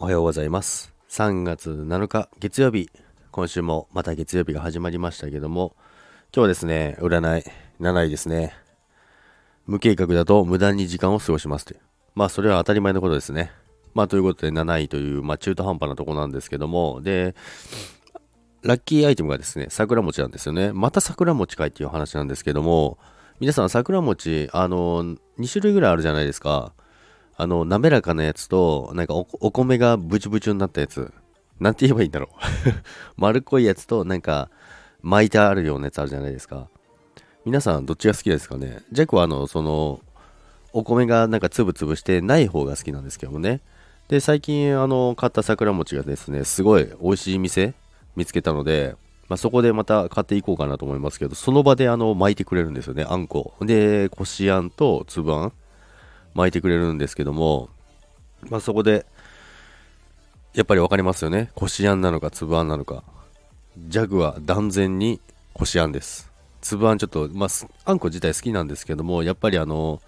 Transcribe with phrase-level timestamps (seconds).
[0.00, 0.94] おはようございます。
[1.08, 2.88] 3月7日月曜日。
[3.32, 5.74] 今週もまた月曜日が始まりましたけども
[6.32, 7.44] 今日はですね占い
[7.80, 8.54] 7位ですね。
[9.66, 11.64] 無計画だと無駄に時間を過ごします。
[11.64, 11.80] という
[12.14, 13.50] まあそれは当たり前のことですね。
[13.92, 17.34] まあということで7位という、まあ、中途半端なとこなんですけどもで
[18.62, 20.72] ラッキーアイテムがですね桜餅なんですよね。
[20.72, 22.98] また桜餅かいっていう話なんですけども
[23.40, 25.18] 皆さん桜餅あの2
[25.52, 26.72] 種類ぐらいあるじゃないですか。
[27.40, 31.12] あの、滑らかなやつと、なんかお米がブチブチになったやつ。
[31.60, 32.38] なんて言えばいいんだろう
[33.16, 34.50] 丸っこいやつと、なんか、
[35.02, 36.68] 巻いてあるようなやつあるじゃないですか。
[37.44, 38.82] 皆さん、どっちが好きですかね？
[38.90, 40.00] ジャックは、あの、その、
[40.72, 43.60] お米がなんかつぶつぶしてない方が好きなんですけどもね。
[44.08, 47.74] で、最近、あの、買った桜餅がですね、すごい美味しい店
[48.16, 48.96] 見つけたので、
[49.28, 53.54] まあ、そこでまた買っていこうかなと思いますけど、その場であの巻いてくれるんですよね、あんこ。
[53.60, 55.52] で、こしあんと粒あん。
[56.38, 57.68] 巻いてくれるんですけども、
[58.48, 59.04] まあ、そこで、
[60.54, 61.50] やっぱり分かりますよね。
[61.56, 63.02] こしあんなのか、粒あんなのか。
[63.76, 65.20] ジャグは断然に
[65.52, 66.30] こしあんです。
[66.60, 67.48] 粒あんちょっと、まあ、
[67.84, 70.00] あんこ自体好きなんですけども、やっぱりあの、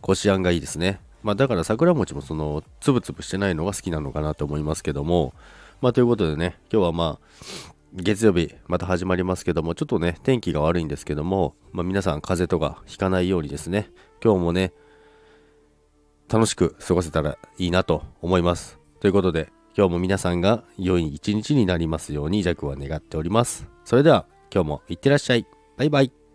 [0.00, 1.00] こしあんがいいですね。
[1.22, 5.34] まあ、だから桜餅もその、つぶつぶしてないのが好きなのかなと思いますけども、
[5.82, 7.26] まあ、ということでね、今日はまあ、
[7.92, 13.90] 月曜日また始まりますけども、ちょっとね、天気が悪いんですけども、まあ、皆さん風邪とかひかないようにですね、
[14.22, 14.72] 今日もね、
[16.28, 18.78] 楽しく過ごせたらいいなと思います。
[19.00, 23.68] ということで、今日も皆さんが良い一日になりますように、弱は願っております。
[23.84, 25.46] それでは、今日もいってらっしゃい。
[25.76, 26.25] バイバイ。